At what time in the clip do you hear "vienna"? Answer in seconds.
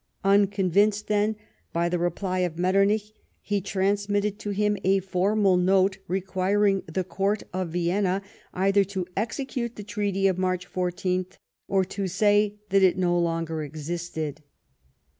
7.69-8.23